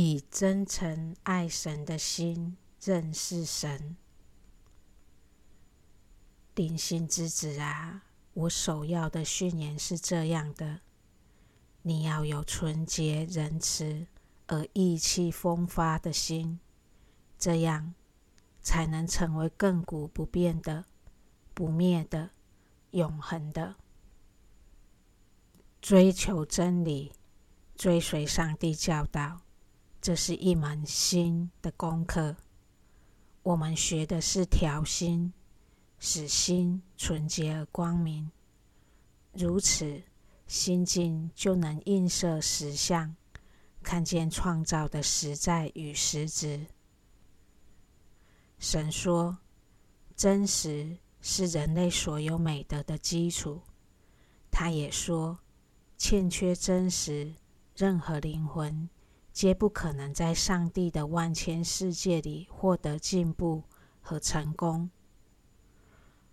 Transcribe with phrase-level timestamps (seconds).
[0.00, 3.96] 以真诚爱神的心认识神。
[6.54, 10.82] 灵性之子啊，我首要的训言是这样的：
[11.82, 14.06] 你要有纯洁仁慈
[14.46, 16.60] 而意气风发的心，
[17.36, 17.92] 这样
[18.62, 20.84] 才能成为亘古不变的、
[21.54, 22.30] 不灭的、
[22.92, 23.74] 永恒的。
[25.82, 27.12] 追求真理，
[27.74, 29.40] 追随上帝教导，
[30.00, 32.36] 这是一门心的功课。
[33.42, 35.32] 我们学的是调心。
[36.00, 38.30] 使心纯洁而光明，
[39.32, 40.00] 如此
[40.46, 43.16] 心境就能映射实相，
[43.82, 46.64] 看见创造的实在与实质。
[48.60, 49.38] 神说，
[50.14, 53.60] 真实是人类所有美德的基础。
[54.52, 55.40] 他也说，
[55.96, 57.34] 欠缺真实，
[57.74, 58.88] 任何灵魂
[59.38, 63.62] 皆不可能在上帝的万千世界里获得进步
[64.00, 64.90] 和成功。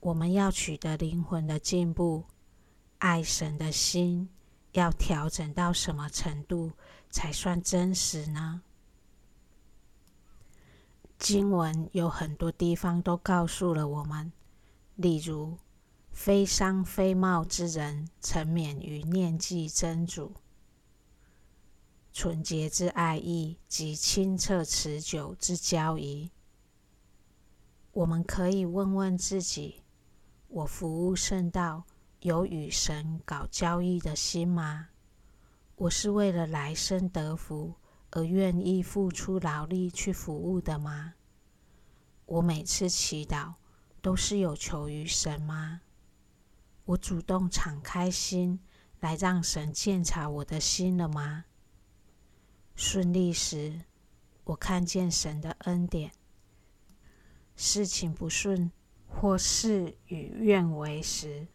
[0.00, 2.24] 我们要取得灵魂的进步，
[2.98, 4.28] 爱神的心
[4.72, 6.72] 要调整到什么程度
[7.08, 8.62] 才算真实呢？
[11.20, 14.32] 经文有很多地方都告诉了我们，
[14.96, 15.56] 例如
[16.10, 20.32] “非商非贸之人，沉湎于念记真主”，
[22.12, 26.30] 纯洁之爱意及清澈持久之交谊。
[27.92, 29.82] 我们可以问问自己。
[30.48, 31.84] 我服务圣道，
[32.20, 34.88] 有与神搞交易的心吗？
[35.76, 37.74] 我是为了来生得福
[38.10, 41.14] 而愿意付出劳力去服务的吗？
[42.24, 43.54] 我每次祈祷
[44.00, 45.82] 都是有求于神吗？
[46.86, 48.58] 我主动敞开心
[49.00, 51.44] 来让神鉴察我的心了吗？
[52.80, 53.80] 顺利时，
[54.44, 56.12] 我看见神的恩典；
[57.56, 58.70] 事情不顺，
[59.08, 61.48] 或事与愿违时，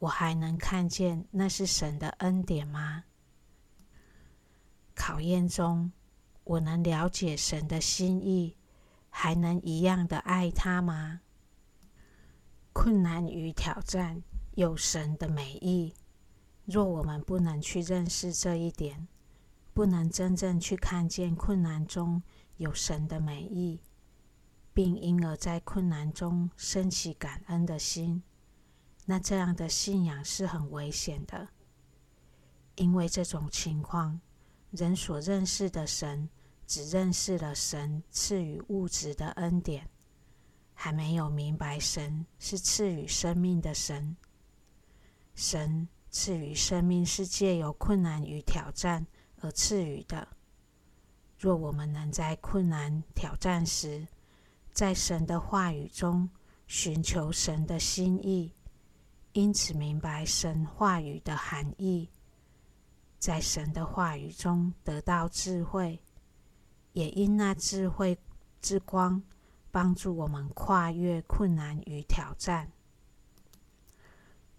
[0.00, 3.04] 我还能看见那是神的恩典吗？
[4.94, 5.92] 考验中，
[6.44, 8.54] 我能了解神的心意，
[9.08, 11.22] 还能一样的爱他吗？
[12.74, 14.22] 困难与挑战
[14.56, 15.94] 有神的美意，
[16.66, 19.08] 若我们不能去认识这一点，
[19.80, 22.22] 不能真正去看见困难中
[22.58, 23.80] 有神的美意。
[24.74, 28.22] 并因而在困难中升起感恩的心，
[29.06, 31.48] 那这样的信仰是很危险的，
[32.74, 34.20] 因为这种情况，
[34.70, 36.28] 人所认识的神
[36.66, 39.88] 只认识了神赐予物质的恩典，
[40.74, 44.14] 还没有明白神是赐予生命的神。
[45.34, 49.06] 神赐予生命是借由困难与挑战
[49.40, 50.28] 而赐予的。
[51.38, 54.06] 若我们能在困难挑战时，
[54.72, 56.28] 在神的话语中
[56.66, 58.52] 寻求神的心意，
[59.32, 62.08] 因此明白神话语的含义，
[63.18, 66.00] 在神的话语中得到智慧，
[66.92, 68.18] 也因那智慧
[68.60, 69.22] 之光
[69.70, 72.70] 帮助我们跨越困难与挑战。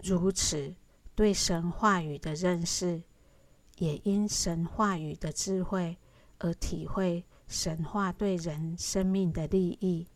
[0.03, 0.73] 如此，
[1.13, 3.03] 对神话语的认识，
[3.77, 5.97] 也因神话语的智慧
[6.39, 10.07] 而体会神话对人生命的利益。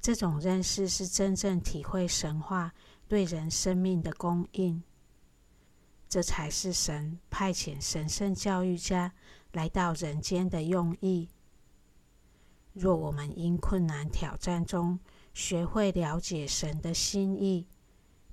[0.00, 2.72] 这种认识是真正体会神话
[3.06, 4.82] 对人生命的供应，
[6.08, 9.12] 这才是神派遣神圣教育家
[9.52, 11.28] 来到人间的用意。
[12.72, 14.98] 若我们因困难挑战中
[15.34, 17.66] 学会了解神的心意，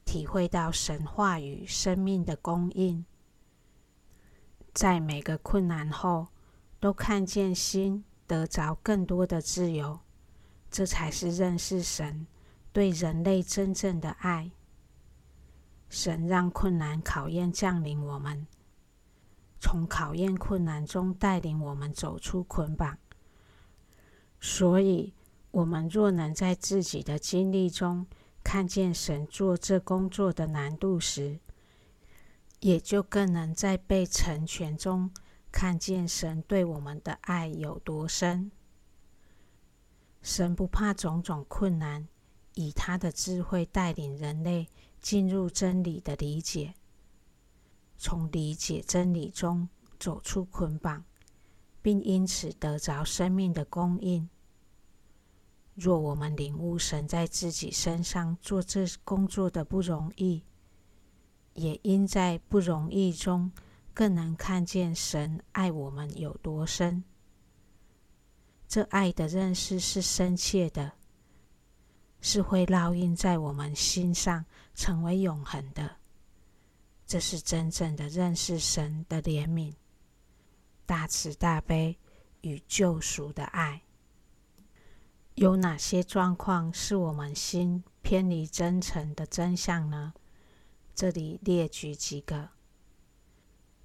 [0.05, 3.03] 体会到神话语生命的供应，
[4.77, 6.27] 在每个困难后
[6.79, 9.99] 都看见心得着更多的自由。
[10.69, 12.27] 这才是认识神
[12.71, 14.51] 对人类真正的爱。
[15.89, 18.45] 神让困难考验降临我们，
[19.59, 22.99] 从考验困难中带领我们走出捆绑。
[24.39, 25.11] 所以，
[25.49, 28.05] 我们若能在自己的经历中
[28.43, 31.39] 看见神做这工作的难度时，
[32.59, 35.11] 也就更能在被成全中
[35.51, 38.51] 看见神对我们的爱有多深。
[40.21, 42.07] 神不怕种种困难，
[42.55, 44.67] 以他的智慧带领人类
[44.99, 46.73] 进入真理的理解，
[47.97, 49.69] 从理解真理中
[49.99, 51.05] 走出捆绑，
[51.81, 54.27] 并因此得着生命的供应。
[55.75, 60.43] 若我们领悟神在自己身上做这工作的不容易，
[61.57, 63.51] 也因在不容易中
[63.93, 67.03] 更能看见神爱我们有多深，
[68.67, 70.93] 这爱的认识是深切的，
[72.21, 74.45] 是会烙印在我们心上，
[74.75, 75.97] 成为永恒的。
[77.07, 79.73] 这是真正的认识神的怜悯、
[80.85, 81.97] 大慈大悲
[82.41, 83.81] 与救赎的爱。
[85.33, 90.13] 有哪些状况是我们心偏离真诚的真相呢？
[90.97, 92.49] 这里列举几个：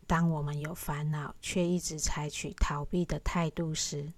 [0.06, 4.14] 当我们有烦恼却一直采取逃避的态度时；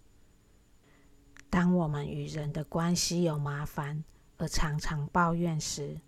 [1.51, 4.05] 当我们与人的关系有麻烦
[4.37, 5.99] 而常常抱怨时；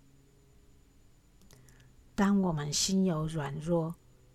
[2.15, 3.93] 当我们心有软弱，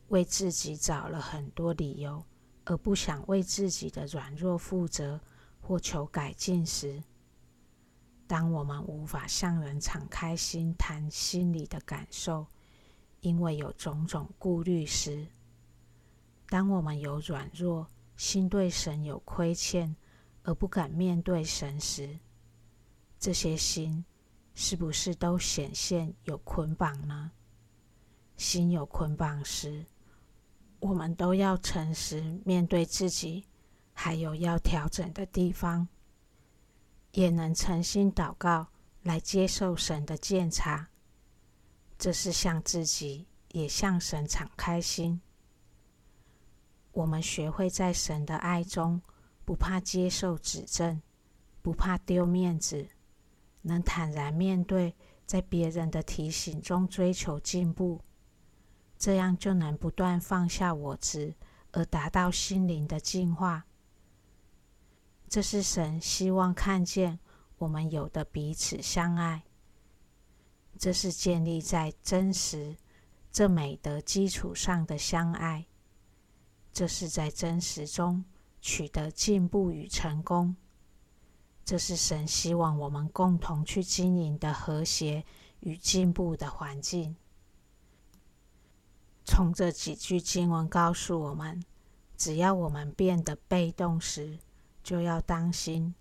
[0.08, 2.22] 为自己找了很多理由，
[2.66, 5.18] 而不想为自己的软弱负责
[5.62, 7.02] 或求改进时。
[8.32, 12.46] 当我们无法向人敞开心谈心里的感受，
[13.20, 15.26] 因为有种种顾虑时；
[16.46, 17.86] 当我们有软弱，
[18.16, 19.94] 心对神有亏欠
[20.44, 22.18] 而不敢面对神时，
[23.18, 24.02] 这些心
[24.54, 27.32] 是不是都显现有捆绑呢？
[28.38, 29.84] 心有捆绑时，
[30.80, 33.44] 我们都要诚实面对自己，
[33.92, 35.86] 还有要调整的地方。
[37.12, 38.68] 也能诚心祷告，
[39.02, 40.88] 来接受神的鉴察。
[41.98, 45.20] 这是向自己，也向神敞开心。
[46.92, 49.00] 我们学会在神的爱中，
[49.44, 51.00] 不怕接受指正，
[51.62, 52.88] 不怕丢面子，
[53.62, 54.94] 能坦然面对，
[55.24, 58.00] 在别人的提醒中追求进步。
[58.98, 61.34] 这样就能不断放下我执，
[61.72, 63.66] 而达到心灵的净化。
[65.32, 67.18] 这是神希望看见
[67.56, 69.44] 我们有的彼此相爱，
[70.78, 72.76] 这是建立在真实
[73.30, 75.64] 这美德基础上的相爱，
[76.70, 78.22] 这是在真实中
[78.60, 80.54] 取得进步与成功，
[81.64, 85.24] 这是神希望我们共同去经营的和谐
[85.60, 87.16] 与进步的环境。
[89.24, 91.64] 从这几句经文告诉我们，
[92.18, 94.38] 只要我们变得被动时，
[94.82, 95.94] 就要当心，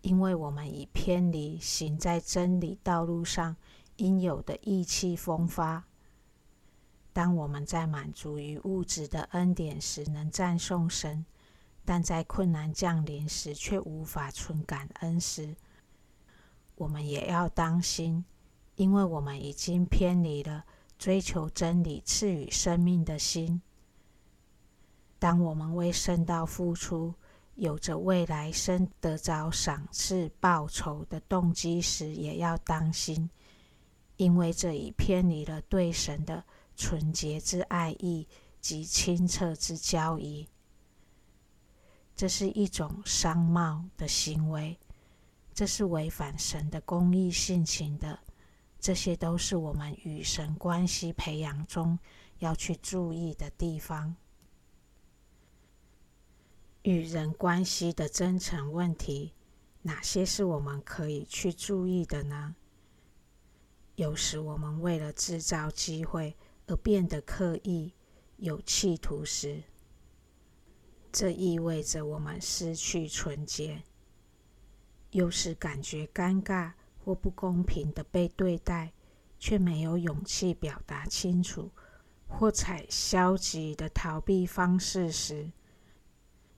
[0.00, 3.56] 因为我们已偏离行在真理道路上
[3.96, 5.84] 应有的意气风发。
[7.12, 11.24] 当我们在满足于物质的恩典时，能赞颂神；
[11.84, 15.54] 但在困难降临时，却无法存感恩时，
[16.74, 18.24] 我们也要当心，
[18.76, 20.64] 因为我们已经偏离了
[20.98, 23.60] 追求真理赐予生命的心。
[25.18, 27.14] 当我们为圣道付出，
[27.62, 33.30] 有着未来生得着赏赐报酬的动机时，也要当心，
[34.16, 36.44] 因为这已偏离了对神的
[36.74, 38.26] 纯洁之爱意
[38.60, 40.48] 及清澈之交谊。
[42.16, 44.76] 这是一种商贸的行为，
[45.54, 48.18] 这是违反神的公义性情的。
[48.80, 51.96] 这些都是我们与神关系培养中
[52.40, 54.16] 要去注意的地方。
[56.82, 59.32] 与人关系的真诚问题，
[59.82, 62.56] 哪些是我们可以去注意的呢？
[63.94, 66.36] 有时我们为了制造机会
[66.66, 67.92] 而变得刻意、
[68.38, 69.62] 有企图时，
[71.12, 73.84] 这意味着我们失去纯洁。
[75.10, 76.72] 有时感觉尴尬
[77.04, 78.92] 或不公平的被对待，
[79.38, 81.70] 却没有勇气表达清楚，
[82.26, 85.52] 或采消极的逃避方式时，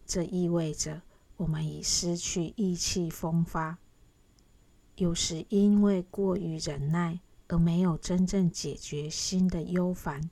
[0.06, 1.02] 这意味着
[1.36, 3.78] 我们已失去意气风发。
[4.96, 10.30] 有时因为过于忍耐而没有真正解决心的忧烦，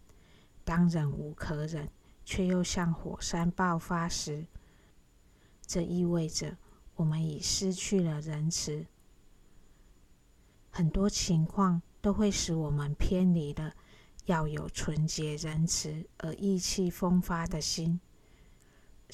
[0.64, 1.88] 当忍无可忍，
[2.24, 4.46] 却又像火山爆发时，
[5.66, 6.56] 这意味着
[6.94, 8.86] 我们已失去了仁慈。
[10.70, 13.74] 很多情况都会使我们偏离了
[14.26, 18.00] 要有纯洁仁慈而意气风发的心。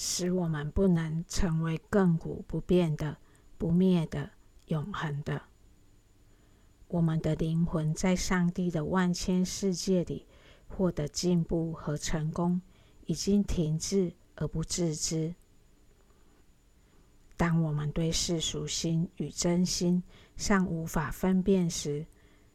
[0.01, 3.17] 使我们不能成为亘古不变的、
[3.59, 4.31] 不灭的、
[4.67, 5.43] 永恒的。
[6.87, 10.25] 我们的灵魂在上帝的万千世界里
[10.69, 12.63] 获得进步和成功，
[13.07, 15.35] 已经停滞而不自知。
[17.37, 20.01] 当我们对世俗心与真心
[20.37, 22.07] 尚无法分辨时，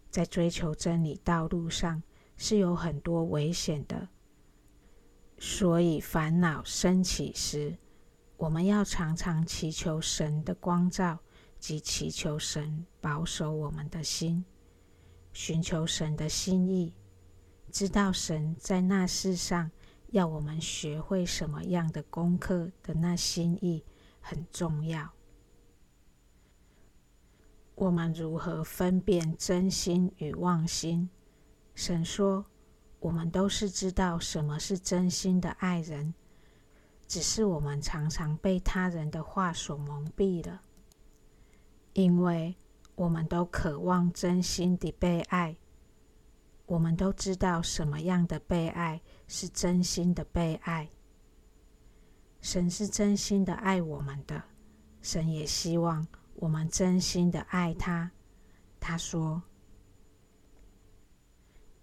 [0.09, 2.01] 在追求真理道路上
[2.37, 4.07] 是有很多危险的。
[5.45, 7.77] 所以，烦恼升起时，
[8.37, 11.19] 我们要常常祈求神的光照，
[11.59, 14.45] 及祈求神保守我们的心，
[15.33, 16.93] 寻求神的心意，
[17.69, 19.69] 知道神在那世上
[20.11, 23.83] 要我们学会什么样的功课的那心意，
[24.21, 25.11] 很重要。
[27.75, 31.09] 我们如何分辨真心与妄心？
[31.75, 32.45] 神说，
[33.03, 36.13] 我们都是知道什么是真心的爱人，
[37.05, 40.61] 只是我们常常被他人的话所蒙蔽了。
[41.91, 42.55] 因为
[42.95, 45.57] 我们都渴望真心的被爱，
[46.65, 50.89] 我们都知道什么样的被爱是真心的被爱。
[52.39, 54.41] 神是真心的爱我们的，
[55.01, 58.09] 神也希望我们真心的爱他。
[58.79, 59.43] 他说：“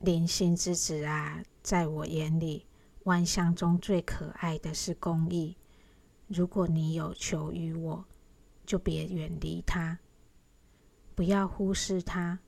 [0.01, 2.67] 灵性之子啊，在我眼里，
[3.05, 5.57] 万象中最可爱的是公益。
[6.27, 8.05] 如果你有求于我，
[8.67, 9.99] 就别远离他，
[11.15, 12.39] 不要忽视他，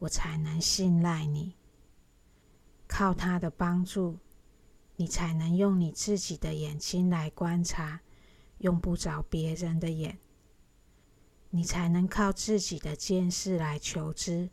[0.00, 1.54] 我才能信赖你。
[2.86, 4.18] 靠他的帮助。”
[4.96, 8.02] 你才能用你自己的眼睛来观察，
[8.58, 10.16] 用不着别人的眼；
[11.50, 14.50] 你才能靠自己的见识来求知，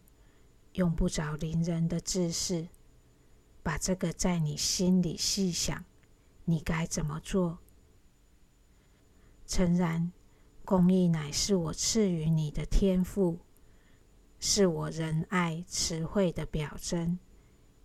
[0.74, 2.68] 用不着邻人的知识。
[3.62, 5.86] 把这个在你心里细想，
[6.46, 7.60] 你该怎么做？
[9.46, 10.12] 诚然，
[10.64, 13.40] 公义乃是我赐予你的天赋，
[14.40, 17.20] 是我仁爱慈惠的表征。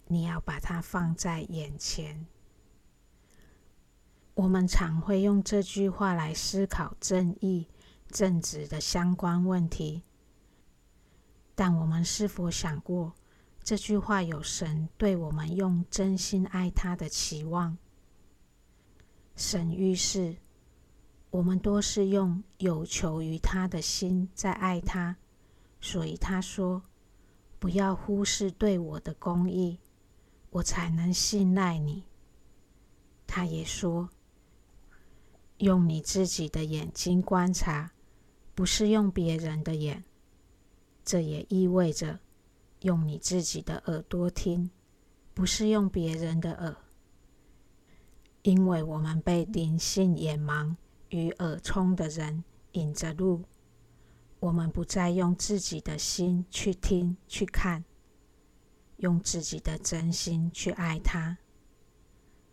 [0.06, 2.26] 你要把它放在眼前。
[4.34, 7.68] 我们常会用这句话来思考正义、
[8.08, 10.02] 正直的相关问题，
[11.54, 13.14] 但我们是否想过，
[13.62, 17.76] 这句话有神对我们用真心爱他的期望？
[19.37, 20.37] 神预示，
[21.30, 25.16] 我们多是用有求于他的心在爱他，
[25.80, 26.82] 所以他说
[27.58, 29.78] ：“不要忽视对我的公义，
[30.50, 32.04] 我才能信赖你。”
[33.26, 34.11] 他也说。
[35.58, 37.92] 用你自己的眼睛观察，
[38.56, 40.04] 不是用别人的眼。
[41.04, 42.18] 这也意味着
[42.80, 44.70] 用你自己的耳朵听，
[45.34, 46.76] 不是用别人的耳。
[48.42, 50.75] 因为我们被灵性眼盲
[51.11, 52.42] 与耳聪的人
[52.73, 53.42] 引着路，
[54.40, 57.84] 我们不再用自己的心去听、去看，
[58.96, 61.38] 用自己的真心去爱他。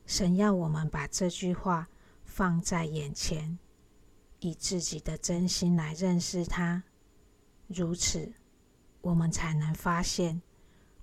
[0.05, 1.87] 神要我们把这句话。
[2.23, 3.59] 放在眼前，
[4.39, 6.81] 以自己的真心来认识他，
[7.67, 8.31] 如此，
[9.01, 10.41] 我们才能发现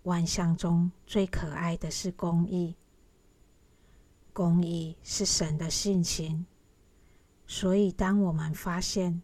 [0.04, 2.76] 万象中最可爱的是公义。
[4.32, 6.46] 公义是神的性情，
[7.46, 9.20] 所以当我们发现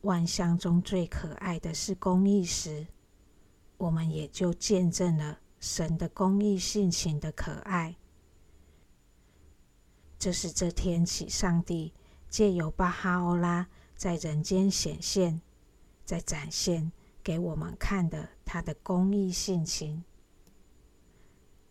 [0.00, 2.86] 万象中最可爱的是公义时，
[3.76, 7.96] 我们也就见证了神的公义性情的可爱。
[10.18, 11.92] 这是这天起，上帝
[12.28, 15.40] 借由巴哈欧拉在人间显现，
[16.04, 16.90] 在展现
[17.26, 20.04] 给我们看的他的公义性情。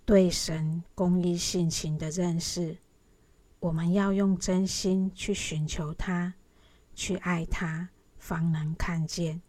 [0.04, 2.78] 对神公义性情的认识，
[3.62, 6.34] 我们要用真心去寻求他，
[6.94, 9.42] 去爱他，方能看见。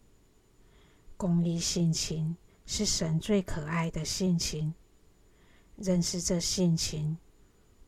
[1.16, 2.36] 公义性情
[2.66, 4.72] 是神最可爱的性情，
[5.74, 7.18] 认识这性情。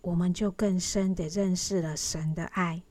[0.01, 2.83] 我们就更深地认识了神的爱，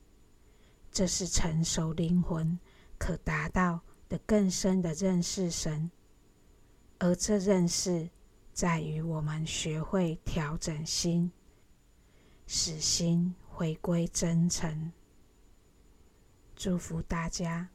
[0.89, 2.57] 这是成熟灵魂
[2.97, 5.91] 可达到的更深的认识神，
[6.99, 8.09] 而这认识
[8.53, 11.31] 在于我们学会调整心，
[12.45, 14.91] 使心回归真诚。
[16.55, 17.69] 祝福大家。